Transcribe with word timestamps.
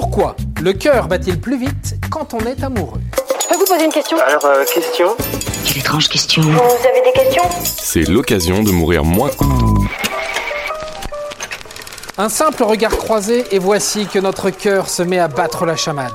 Pourquoi 0.00 0.36
le 0.62 0.72
cœur 0.74 1.08
bat-il 1.08 1.40
plus 1.40 1.58
vite 1.58 1.96
quand 2.08 2.32
on 2.32 2.38
est 2.46 2.62
amoureux 2.62 3.00
Je 3.42 3.48
peux 3.48 3.56
vous 3.56 3.64
poser 3.64 3.84
une 3.84 3.90
question 3.90 4.16
Alors, 4.24 4.44
euh, 4.44 4.64
question 4.72 5.08
Quelle 5.66 5.78
étrange 5.78 6.08
question. 6.08 6.40
Vous 6.40 6.50
avez 6.50 7.02
des 7.04 7.12
questions 7.12 7.42
C'est 7.64 8.08
l'occasion 8.08 8.62
de 8.62 8.70
mourir 8.70 9.04
moins. 9.04 9.30
Un 12.16 12.28
simple 12.28 12.62
regard 12.62 12.96
croisé 12.96 13.44
et 13.50 13.58
voici 13.58 14.06
que 14.06 14.20
notre 14.20 14.50
cœur 14.50 14.88
se 14.88 15.02
met 15.02 15.18
à 15.18 15.26
battre 15.26 15.66
la 15.66 15.74
chamade. 15.74 16.12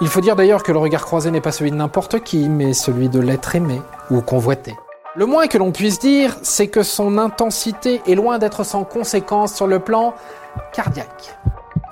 Il 0.00 0.08
faut 0.08 0.20
dire 0.20 0.34
d'ailleurs 0.34 0.64
que 0.64 0.72
le 0.72 0.78
regard 0.78 1.06
croisé 1.06 1.30
n'est 1.30 1.40
pas 1.40 1.52
celui 1.52 1.70
de 1.70 1.76
n'importe 1.76 2.24
qui, 2.24 2.48
mais 2.48 2.72
celui 2.72 3.08
de 3.08 3.20
l'être 3.20 3.54
aimé 3.54 3.80
ou 4.10 4.20
convoité. 4.20 4.74
Le 5.14 5.26
moins 5.26 5.46
que 5.46 5.58
l'on 5.58 5.70
puisse 5.70 6.00
dire, 6.00 6.36
c'est 6.42 6.66
que 6.66 6.82
son 6.82 7.18
intensité 7.18 8.02
est 8.08 8.16
loin 8.16 8.38
d'être 8.38 8.64
sans 8.64 8.82
conséquence 8.82 9.54
sur 9.54 9.68
le 9.68 9.78
plan 9.78 10.12
cardiaque. 10.72 11.38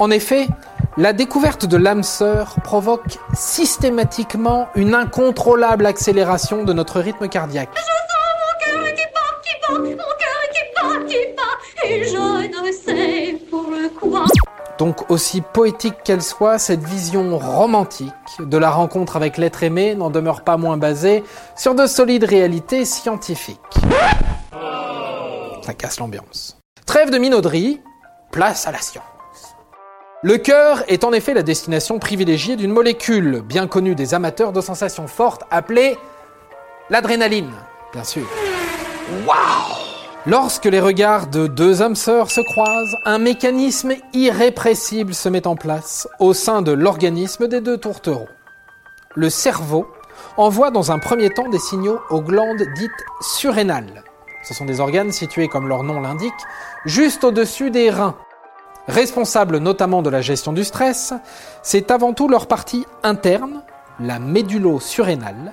En 0.00 0.10
effet, 0.10 0.48
la 0.96 1.12
découverte 1.12 1.66
de 1.66 1.76
l'âme 1.76 2.02
sœur 2.02 2.54
provoque 2.62 3.18
systématiquement 3.34 4.68
une 4.76 4.94
incontrôlable 4.94 5.86
accélération 5.86 6.64
de 6.64 6.72
notre 6.72 7.00
rythme 7.00 7.28
cardiaque. 7.28 7.70
Mon 7.74 8.64
cœur 8.64 8.94
qui 8.94 9.02
bat, 9.12 9.20
qui 9.42 9.50
bat, 9.60 9.78
mon 9.78 9.96
cœur 9.96 10.40
qui 10.52 10.60
bat, 10.74 11.04
qui 11.08 11.18
bat, 11.36 11.86
et 11.88 12.04
je 12.04 12.66
ne 12.66 12.72
sais 12.72 13.38
pourquoi. 13.50 14.26
Donc 14.78 15.10
aussi 15.10 15.40
poétique 15.40 15.96
qu'elle 16.04 16.22
soit, 16.22 16.58
cette 16.58 16.82
vision 16.82 17.38
romantique 17.38 18.12
de 18.38 18.58
la 18.58 18.70
rencontre 18.70 19.16
avec 19.16 19.36
l'être 19.36 19.62
aimé 19.62 19.94
n'en 19.94 20.10
demeure 20.10 20.42
pas 20.42 20.56
moins 20.56 20.76
basée 20.76 21.22
sur 21.56 21.74
de 21.74 21.86
solides 21.86 22.24
réalités 22.24 22.84
scientifiques. 22.84 23.58
Ça 25.62 25.74
casse 25.74 25.98
l'ambiance. 25.98 26.58
Trêve 26.86 27.10
de 27.10 27.18
minauderie, 27.18 27.80
place 28.30 28.66
à 28.66 28.72
la 28.72 28.78
science. 28.78 29.13
Le 30.24 30.38
cœur 30.38 30.82
est 30.88 31.04
en 31.04 31.12
effet 31.12 31.34
la 31.34 31.42
destination 31.42 31.98
privilégiée 31.98 32.56
d'une 32.56 32.72
molécule 32.72 33.42
bien 33.42 33.66
connue 33.66 33.94
des 33.94 34.14
amateurs 34.14 34.52
de 34.52 34.62
sensations 34.62 35.06
fortes 35.06 35.42
appelée 35.50 35.98
l'adrénaline, 36.88 37.52
bien 37.92 38.04
sûr. 38.04 38.26
Lorsque 40.24 40.64
les 40.64 40.80
regards 40.80 41.26
de 41.26 41.46
deux 41.46 41.82
âmes 41.82 41.94
sœurs 41.94 42.30
se 42.30 42.40
croisent, 42.40 42.96
un 43.04 43.18
mécanisme 43.18 43.92
irrépressible 44.14 45.12
se 45.12 45.28
met 45.28 45.46
en 45.46 45.56
place 45.56 46.08
au 46.18 46.32
sein 46.32 46.62
de 46.62 46.72
l'organisme 46.72 47.46
des 47.46 47.60
deux 47.60 47.76
tourtereaux. 47.76 48.28
Le 49.14 49.28
cerveau 49.28 49.86
envoie 50.38 50.70
dans 50.70 50.90
un 50.90 50.98
premier 50.98 51.28
temps 51.28 51.50
des 51.50 51.58
signaux 51.58 51.98
aux 52.08 52.22
glandes 52.22 52.64
dites 52.76 53.04
surrénales. 53.20 54.02
Ce 54.42 54.54
sont 54.54 54.64
des 54.64 54.80
organes 54.80 55.12
situés, 55.12 55.48
comme 55.48 55.68
leur 55.68 55.82
nom 55.82 56.00
l'indique, 56.00 56.32
juste 56.86 57.24
au-dessus 57.24 57.70
des 57.70 57.90
reins. 57.90 58.16
Responsables 58.88 59.58
notamment 59.58 60.02
de 60.02 60.10
la 60.10 60.20
gestion 60.20 60.52
du 60.52 60.62
stress, 60.62 61.14
c'est 61.62 61.90
avant 61.90 62.12
tout 62.12 62.28
leur 62.28 62.46
partie 62.46 62.84
interne, 63.02 63.62
la 63.98 64.18
médullo-surrénale, 64.18 65.52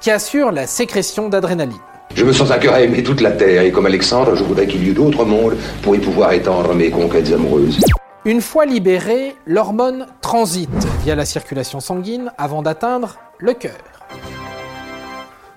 qui 0.00 0.12
assure 0.12 0.52
la 0.52 0.66
sécrétion 0.68 1.28
d'adrénaline. 1.28 1.76
Je 2.14 2.24
me 2.24 2.32
sens 2.32 2.50
un 2.50 2.58
cœur 2.58 2.74
à 2.74 2.80
aimer 2.80 3.02
toute 3.02 3.20
la 3.20 3.32
terre 3.32 3.62
et 3.62 3.72
comme 3.72 3.86
Alexandre, 3.86 4.36
je 4.36 4.44
voudrais 4.44 4.66
qu'il 4.66 4.84
y 4.84 4.90
eût 4.90 4.94
d'autres 4.94 5.24
mondes 5.24 5.56
pour 5.82 5.96
y 5.96 5.98
pouvoir 5.98 6.32
étendre 6.32 6.72
mes 6.74 6.90
conquêtes 6.90 7.32
amoureuses. 7.32 7.80
Une 8.24 8.40
fois 8.40 8.64
libérée, 8.64 9.34
l'hormone 9.46 10.06
transite 10.20 10.86
via 11.02 11.16
la 11.16 11.24
circulation 11.24 11.80
sanguine 11.80 12.32
avant 12.38 12.62
d'atteindre 12.62 13.16
le 13.38 13.54
cœur. 13.54 13.72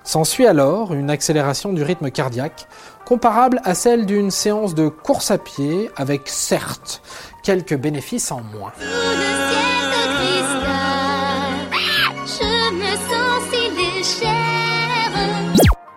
S'ensuit 0.04 0.46
alors 0.46 0.92
une 0.94 1.10
accélération 1.10 1.72
du 1.72 1.82
rythme 1.82 2.10
cardiaque 2.10 2.66
comparable 3.06 3.60
à 3.64 3.74
celle 3.74 4.06
d'une 4.06 4.30
séance 4.30 4.74
de 4.74 4.88
course 4.88 5.30
à 5.30 5.38
pied 5.38 5.90
avec 5.96 6.28
certes 6.28 7.02
quelques 7.42 7.76
bénéfices 7.76 8.32
en 8.32 8.42
moins. 8.42 8.72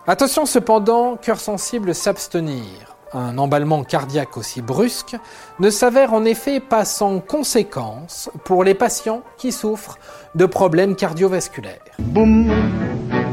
Attention 0.07 0.45
cependant, 0.45 1.17
cœur 1.17 1.39
sensible 1.39 1.95
s'abstenir. 1.95 2.95
Un 3.13 3.37
emballement 3.37 3.83
cardiaque 3.83 4.37
aussi 4.37 4.61
brusque 4.61 5.15
ne 5.59 5.69
s'avère 5.69 6.13
en 6.13 6.25
effet 6.25 6.59
pas 6.59 6.85
sans 6.85 7.19
conséquences 7.19 8.29
pour 8.43 8.63
les 8.63 8.75
patients 8.75 9.23
qui 9.37 9.51
souffrent 9.51 9.97
de 10.35 10.45
problèmes 10.45 10.95
cardiovasculaires. 10.95 11.79
Boum, 11.97 12.51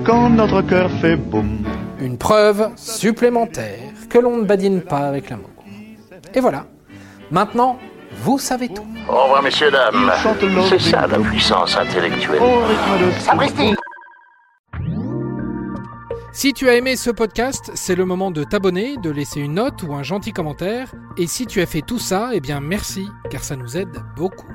quand 0.05 0.31
notre 0.31 0.63
cœur 0.63 0.91
fait 1.01 1.17
boum. 1.17 1.65
Une 2.01 2.19
preuve 2.19 2.71
supplémentaire 2.77 3.79
que 4.09 4.19
l'on 4.19 4.39
ne 4.39 4.45
badine 4.45 4.81
pas 4.81 5.07
avec 5.07 5.31
l'amour. 5.31 5.51
Et 6.35 6.41
voilà, 6.41 6.67
maintenant, 7.31 7.79
vous 8.23 8.39
savez 8.39 8.69
tout. 8.69 8.87
Au 9.09 9.25
revoir, 9.25 9.43
messieurs, 9.43 9.71
dames. 9.71 10.11
C'est 10.69 10.81
ça 10.81 11.07
la 11.07 11.19
puissance 11.19 11.77
intellectuelle. 11.77 12.41
Au 12.41 12.65
rythme 12.65 13.07
de 13.07 13.21
Sapristi 13.21 13.75
Si 16.33 16.53
tu 16.53 16.69
as 16.69 16.75
aimé 16.75 16.97
ce 16.97 17.11
podcast, 17.11 17.71
c'est 17.75 17.95
le 17.95 18.05
moment 18.05 18.31
de 18.31 18.45
t'abonner, 18.45 18.97
de 18.97 19.11
laisser 19.11 19.41
une 19.41 19.55
note 19.55 19.83
ou 19.83 19.95
un 19.95 20.03
gentil 20.03 20.33
commentaire. 20.33 20.93
Et 21.17 21.27
si 21.27 21.47
tu 21.47 21.61
as 21.61 21.67
fait 21.67 21.83
tout 21.83 21.99
ça, 21.99 22.31
eh 22.33 22.41
bien 22.41 22.61
merci, 22.61 23.07
car 23.31 23.45
ça 23.45 23.57
nous 23.57 23.77
aide 23.77 24.03
beaucoup. 24.17 24.49